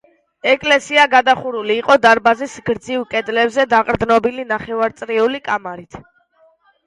ეკლესია 0.51 1.01
გადახურული 1.09 1.75
იყო 1.81 1.97
დარბაზის 2.05 2.55
გრძივ 2.69 3.03
კედლებზე 3.13 3.65
დაყრდნობილი 3.75 4.47
ნახევარწრიული 4.53 5.43
კამარით. 5.49 6.01